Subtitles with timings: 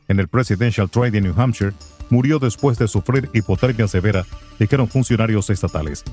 [0.08, 1.74] en el Presidential Trail de New Hampshire,
[2.12, 4.24] murió después de sufrir hipotermia severa,
[4.60, 6.04] dijeron funcionarios estatales.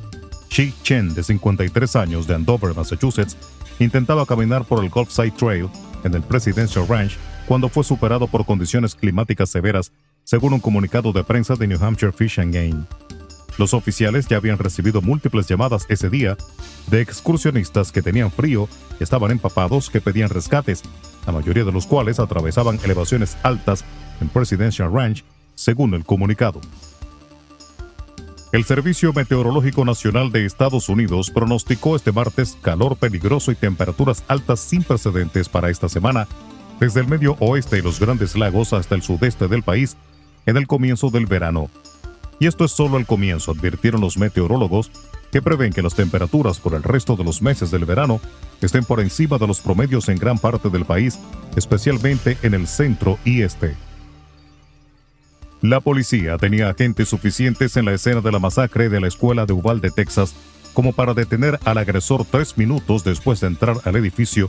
[0.48, 3.36] Shi Chen, de 53 años, de Andover, Massachusetts,
[3.80, 5.68] intentaba caminar por el Gulfside Trail
[6.04, 9.92] en el Presidential Ranch cuando fue superado por condiciones climáticas severas,
[10.24, 13.07] según un comunicado de prensa de New Hampshire Fish and Game.
[13.58, 16.36] Los oficiales ya habían recibido múltiples llamadas ese día
[16.86, 18.68] de excursionistas que tenían frío,
[19.00, 20.82] estaban empapados, que pedían rescates,
[21.26, 23.84] la mayoría de los cuales atravesaban elevaciones altas
[24.20, 25.24] en Presidential Ranch,
[25.56, 26.60] según el comunicado.
[28.52, 34.60] El Servicio Meteorológico Nacional de Estados Unidos pronosticó este martes calor peligroso y temperaturas altas
[34.60, 36.26] sin precedentes para esta semana,
[36.80, 39.96] desde el medio oeste y los grandes lagos hasta el sudeste del país,
[40.46, 41.68] en el comienzo del verano.
[42.38, 44.90] Y esto es solo el comienzo, advirtieron los meteorólogos,
[45.32, 48.20] que prevén que las temperaturas por el resto de los meses del verano
[48.60, 51.18] estén por encima de los promedios en gran parte del país,
[51.56, 53.76] especialmente en el centro y este.
[55.60, 59.52] La policía tenía agentes suficientes en la escena de la masacre de la escuela de
[59.52, 60.34] Uvalde, Texas,
[60.72, 64.48] como para detener al agresor tres minutos después de entrar al edificio,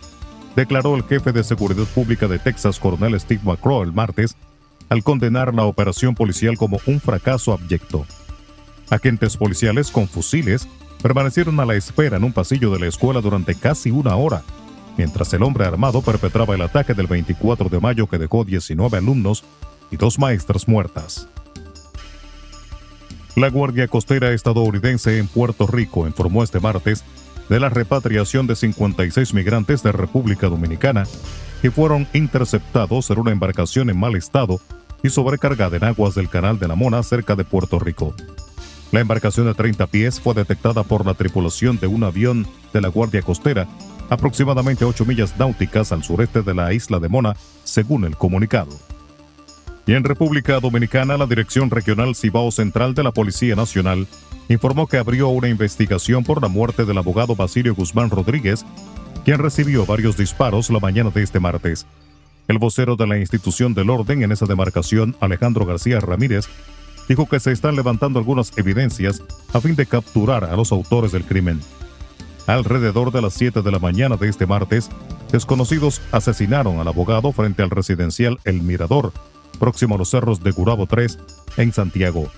[0.56, 4.35] declaró el jefe de seguridad pública de Texas, coronel Steve McCraw, el martes,
[4.90, 8.06] al condenar la operación policial como un fracaso abyecto.
[8.90, 10.68] Agentes policiales con fusiles
[11.02, 14.44] permanecieron a la espera en un pasillo de la escuela durante casi una hora,
[14.98, 19.44] mientras el hombre armado perpetraba el ataque del 24 de mayo que dejó 19 alumnos
[19.92, 21.28] y dos maestras muertas.
[23.36, 27.04] La Guardia Costera estadounidense en Puerto Rico informó este martes
[27.48, 31.06] de la repatriación de 56 migrantes de República Dominicana
[31.62, 34.60] que fueron interceptados en una embarcación en mal estado
[35.04, 38.14] y sobrecargada en aguas del Canal de la Mona cerca de Puerto Rico.
[38.92, 42.88] La embarcación de 30 pies fue detectada por la tripulación de un avión de la
[42.88, 43.68] Guardia Costera,
[44.09, 48.72] aproximadamente 8 millas náuticas al sureste de la isla de Mona, según el comunicado.
[49.86, 54.08] Y en República Dominicana, la Dirección Regional Cibao Central de la Policía Nacional
[54.48, 58.66] informó que abrió una investigación por la muerte del abogado Basilio Guzmán Rodríguez,
[59.24, 61.86] quien recibió varios disparos la mañana de este martes.
[62.50, 66.48] El vocero de la institución del orden en esa demarcación, Alejandro García Ramírez,
[67.08, 69.22] dijo que se están levantando algunas evidencias
[69.54, 71.62] a fin de capturar a los autores del crimen.
[72.48, 74.90] Alrededor de las 7 de la mañana de este martes,
[75.32, 79.14] desconocidos asesinaron al abogado frente al residencial El Mirador,
[79.59, 81.20] próximo a los cerros de Gurabo 3,
[81.58, 82.32] en Santiago.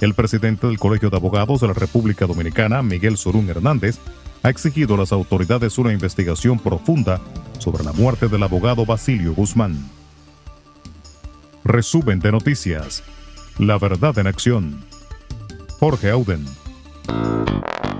[0.00, 3.98] El presidente del Colegio de Abogados de la República Dominicana, Miguel Surún Hernández,
[4.44, 7.20] ha exigido a las autoridades una investigación profunda
[7.58, 9.76] sobre la muerte del abogado Basilio Guzmán.
[11.64, 13.02] Resumen de noticias.
[13.58, 14.84] La verdad en acción.
[15.80, 16.44] Jorge Auden.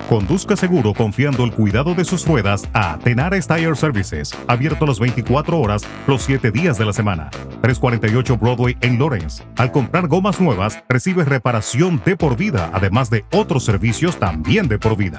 [0.08, 5.58] Conduzca seguro confiando el cuidado de sus ruedas a Tenares Tire Services, abierto las 24
[5.58, 7.28] horas, los 7 días de la semana.
[7.62, 9.42] 348 Broadway en Lawrence.
[9.56, 14.78] Al comprar gomas nuevas, recibe reparación de por vida, además de otros servicios también de
[14.78, 15.18] por vida.